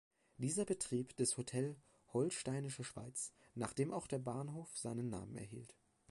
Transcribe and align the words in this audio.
Dieser 0.39 0.65
betrieb 0.65 1.15
das 1.17 1.37
Hotel 1.37 1.75
"Holsteinische 2.11 2.83
Schweiz", 2.83 3.35
nach 3.53 3.71
dem 3.71 3.93
auch 3.93 4.07
der 4.07 4.17
Bahnhof 4.17 4.75
seinen 4.75 5.11
Namen 5.11 5.35
erhielt. 5.37 5.75